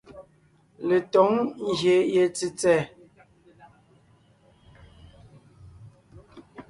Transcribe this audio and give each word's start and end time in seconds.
Letǒŋ 0.87 1.29
ngyè 1.71 1.95
ye 2.13 2.23
tsètsɛ̀ɛ. 2.35 2.81